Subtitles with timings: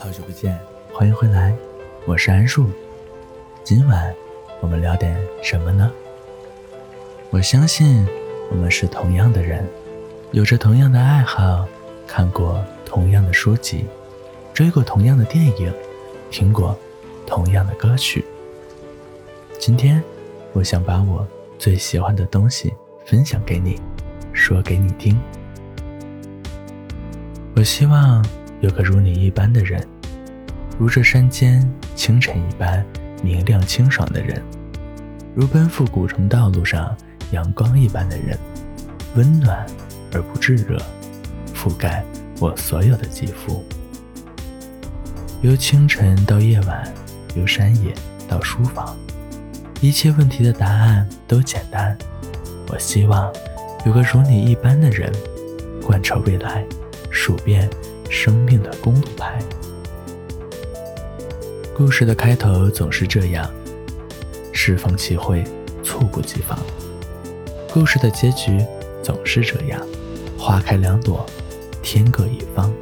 [0.00, 0.56] 好久不见，
[0.92, 1.52] 欢迎回来，
[2.06, 2.70] 我是安树。
[3.64, 4.14] 今晚
[4.60, 5.90] 我们聊点什么呢？
[7.30, 8.06] 我相信
[8.48, 9.66] 我们是同样的人，
[10.30, 11.66] 有着同样的爱好，
[12.06, 13.86] 看过同样的书籍，
[14.54, 15.72] 追过同样的电影，
[16.30, 16.78] 听过
[17.26, 18.24] 同样的歌曲。
[19.58, 20.00] 今天，
[20.52, 21.26] 我想把我
[21.58, 22.72] 最喜欢的东西
[23.04, 23.80] 分享给你，
[24.32, 25.20] 说给你听。
[27.56, 28.24] 我希望
[28.60, 29.86] 有个如你一般的人。
[30.78, 32.84] 如这山间清晨一般
[33.22, 34.40] 明亮清爽的人，
[35.34, 36.96] 如奔赴古城道路上
[37.32, 38.38] 阳光一般的人，
[39.16, 39.66] 温暖
[40.12, 40.80] 而不炙热，
[41.54, 42.04] 覆盖
[42.40, 43.64] 我所有的肌肤。
[45.42, 46.92] 由清晨到夜晚，
[47.34, 47.92] 由山野
[48.28, 48.96] 到书房，
[49.80, 51.96] 一切问题的答案都简单。
[52.68, 53.32] 我希望
[53.84, 55.12] 有个如你一般的人，
[55.84, 56.64] 贯彻未来，
[57.10, 57.68] 数遍
[58.08, 59.38] 生命的公路牌。
[61.74, 63.48] 故事的开头总是这样，
[64.52, 65.44] 适逢其会，
[65.82, 66.58] 猝不及防。
[67.72, 68.64] 故事的结局
[69.02, 69.80] 总是这样，
[70.36, 71.24] 花开两朵，
[71.82, 72.72] 天各一方。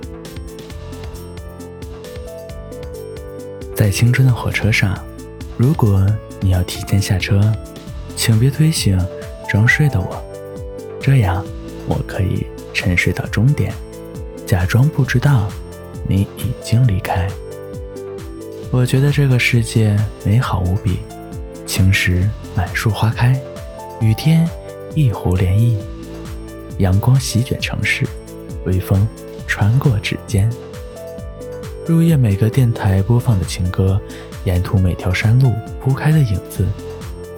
[3.74, 4.98] 在青春的火车上，
[5.58, 6.06] 如果
[6.40, 7.52] 你要提前下车，
[8.16, 8.98] 请别推醒
[9.46, 10.24] 装睡的我，
[10.98, 11.44] 这样
[11.86, 13.74] 我可以沉睡到终点，
[14.46, 15.48] 假装不知道
[16.06, 17.28] 你已经离开。
[18.70, 20.98] 我觉得这个世界美好无比，
[21.66, 23.36] 晴时满树花开，
[24.00, 24.48] 雨天
[24.94, 25.76] 一湖涟漪，
[26.78, 28.06] 阳光席卷城市，
[28.64, 29.06] 微风
[29.48, 30.48] 穿过指尖。
[31.84, 34.00] 入夜每个电台播放的情歌，
[34.44, 36.64] 沿途每条山路铺开的影子，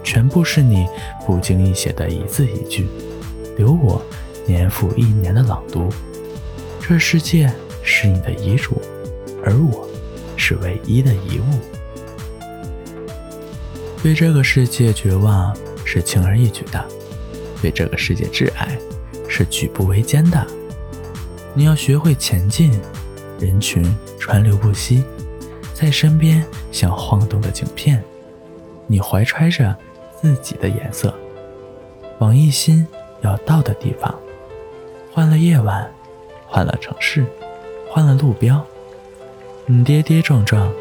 [0.04, 0.86] 全部是你
[1.26, 2.86] 不经意写的一字一句，
[3.56, 4.02] 留我
[4.46, 5.88] 年复一年的朗读。
[6.88, 8.80] 这世界是你的遗嘱，
[9.44, 9.86] 而我。
[10.40, 11.44] 是唯一的遗物。
[14.02, 15.54] 对这个世界绝望
[15.84, 16.82] 是轻而易举的，
[17.60, 18.78] 对这个世界挚爱
[19.28, 20.46] 是举步维艰的。
[21.52, 22.80] 你要学会前进，
[23.38, 23.84] 人群
[24.18, 25.04] 川流不息，
[25.74, 28.02] 在身边像晃动的景片。
[28.86, 29.76] 你怀揣着
[30.22, 31.12] 自己的颜色，
[32.20, 32.86] 往一心
[33.20, 34.18] 要到的地方。
[35.12, 35.92] 换了夜晚，
[36.48, 37.24] 换了城市，
[37.88, 38.64] 换了路标。
[39.66, 40.72] 你跌跌撞撞，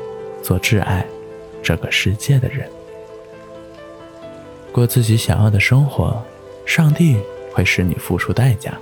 [0.41, 1.05] 做挚爱
[1.61, 2.69] 这个世界的人，
[4.71, 6.23] 过自己想要的生活，
[6.65, 7.17] 上帝
[7.53, 8.73] 会使你付出代价。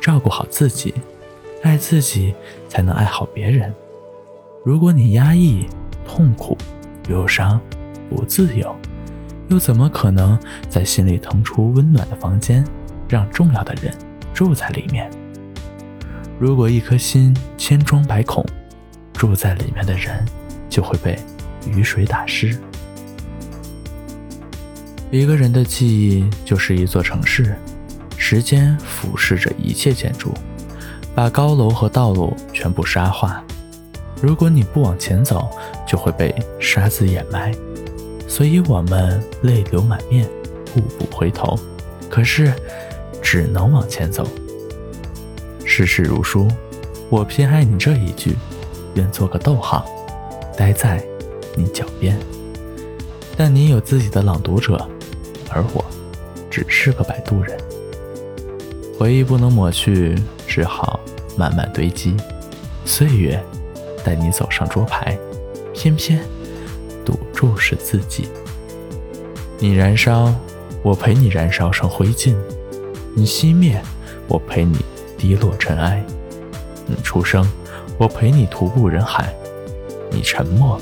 [0.00, 0.92] 照顾好自己，
[1.62, 2.34] 爱自己，
[2.68, 3.72] 才能爱好别人。
[4.64, 5.66] 如果你压抑、
[6.06, 6.58] 痛苦、
[7.08, 7.60] 忧伤、
[8.10, 8.74] 不自由，
[9.48, 10.38] 又怎么可能
[10.68, 12.64] 在心里腾出温暖的房间，
[13.08, 13.94] 让重要的人
[14.34, 15.08] 住在里面？
[16.38, 18.44] 如果一颗心千疮百孔，
[19.12, 20.24] 住在里面的人
[20.68, 21.18] 就会被
[21.66, 22.58] 雨水打湿。
[25.10, 27.54] 一个人的记忆就是一座城市，
[28.16, 30.34] 时间俯视着一切建筑，
[31.14, 33.42] 把高楼和道路全部沙化。
[34.20, 35.48] 如果你不往前走，
[35.86, 37.54] 就会被沙子掩埋。
[38.26, 40.28] 所以我们泪流满面，
[40.74, 41.56] 步步回头，
[42.10, 42.52] 可是
[43.22, 44.26] 只能往前走。
[45.76, 46.46] 世事如书，
[47.10, 48.36] 我偏爱你这一句。
[48.94, 49.84] 愿做个逗号，
[50.56, 51.04] 待在
[51.56, 52.16] 你脚边。
[53.36, 54.88] 但你有自己的朗读者，
[55.50, 55.84] 而我
[56.48, 57.58] 只是个摆渡人。
[58.96, 60.14] 回忆不能抹去，
[60.46, 61.00] 只好
[61.36, 62.16] 慢慢堆积。
[62.84, 63.42] 岁月
[64.04, 65.18] 带你走上桌牌，
[65.72, 66.20] 偏偏
[67.04, 68.28] 赌注是自己。
[69.58, 70.32] 你燃烧，
[70.84, 72.32] 我陪你燃烧成灰烬；
[73.16, 73.82] 你熄灭，
[74.28, 74.76] 我陪你
[75.24, 76.04] 滴落尘埃。
[76.86, 77.42] 你出生。
[77.96, 79.32] 我陪你徒步人海，
[80.10, 80.76] 你沉默；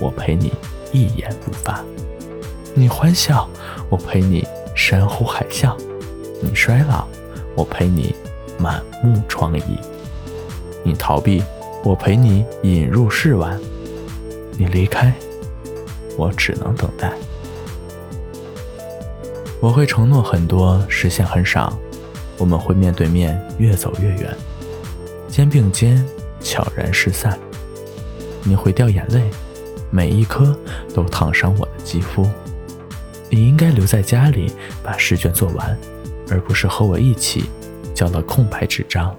[0.00, 0.52] 我陪你
[0.92, 1.80] 一言不发。
[2.74, 3.48] 你欢笑，
[3.88, 4.44] 我陪你
[4.74, 5.76] 山呼海啸；
[6.42, 7.06] 你衰老，
[7.54, 8.14] 我陪你
[8.58, 9.62] 满目疮痍。
[10.82, 11.40] 你逃避，
[11.84, 13.56] 我陪你引入世晚；
[14.58, 15.14] 你离开，
[16.18, 17.12] 我只能等待。
[19.60, 21.78] 我会承诺很多，实现很少。
[22.38, 24.36] 我们会面对面，越走越远，
[25.28, 26.06] 肩并肩。
[26.38, 27.36] 悄然失散，
[28.44, 29.22] 你会掉眼泪，
[29.90, 30.56] 每一颗
[30.94, 32.24] 都烫伤我的肌肤。
[33.30, 35.76] 你应该留在家里把试卷做完，
[36.30, 37.46] 而不是和我一起
[37.94, 39.16] 交了空白纸张。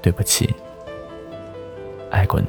[0.00, 0.52] 对不起，
[2.10, 2.48] 爱过你。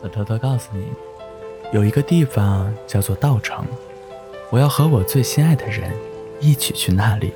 [0.00, 0.86] 我偷偷告诉你，
[1.70, 3.64] 有一个地方叫做稻城，
[4.52, 5.90] 我要和我最心爱的人
[6.38, 7.32] 一起去那里。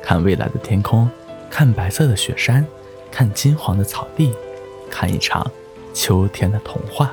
[0.00, 1.10] 看蔚蓝的天空，
[1.50, 2.64] 看白色的雪山，
[3.10, 4.32] 看金黄的草地，
[4.88, 5.50] 看一场
[5.92, 7.12] 秋天的童话。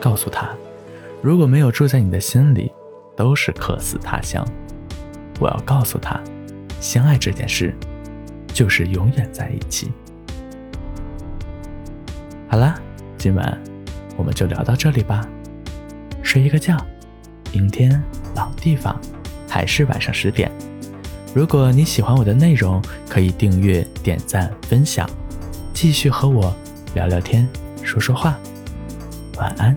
[0.00, 0.50] 告诉他，
[1.20, 2.70] 如果没有住在你的心里，
[3.16, 4.46] 都是客死他乡。
[5.40, 6.20] 我要告诉他，
[6.80, 7.74] 相爱这件事，
[8.54, 9.90] 就是永远在一起。
[12.46, 12.80] 好啦，
[13.18, 13.60] 今晚
[14.16, 15.26] 我们就聊到这里吧，
[16.22, 16.76] 睡一个觉，
[17.52, 18.02] 明天
[18.34, 19.00] 老地方，
[19.48, 20.50] 还是晚上十点。
[21.34, 25.08] 如果你喜欢我的内容，可以订阅、点赞、分享，
[25.74, 26.54] 继续和我
[26.94, 27.46] 聊聊天、
[27.82, 28.38] 说说话。
[29.36, 29.76] 晚安。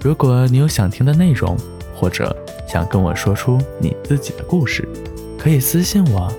[0.00, 1.56] 如果你有想听的内容，
[1.94, 2.34] 或者
[2.66, 4.88] 想跟我说出你自己的故事，
[5.38, 6.32] 可以私信我，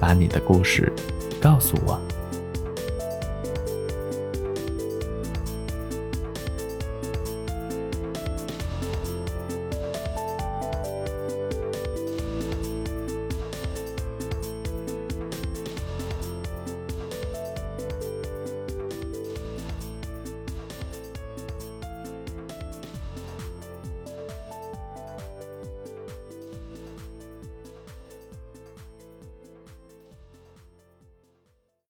[0.00, 0.92] 把你的故事
[1.40, 2.00] 告诉我。